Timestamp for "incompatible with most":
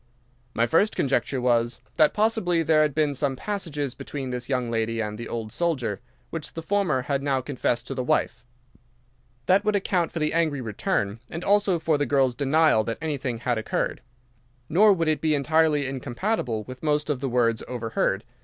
15.85-17.07